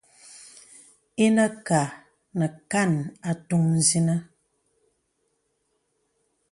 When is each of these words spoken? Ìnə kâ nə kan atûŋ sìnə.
Ìnə 1.25 1.45
kâ 1.67 1.81
nə 2.37 2.47
kan 2.71 2.91
atûŋ 3.29 3.63
sìnə. 3.87 4.15